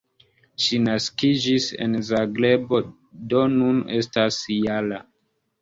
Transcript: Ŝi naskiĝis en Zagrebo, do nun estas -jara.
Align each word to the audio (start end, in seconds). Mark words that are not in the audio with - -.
Ŝi 0.63 0.79
naskiĝis 0.85 1.67
en 1.85 1.93
Zagrebo, 2.09 2.81
do 3.35 3.45
nun 3.59 3.85
estas 3.99 4.43
-jara. 4.57 5.05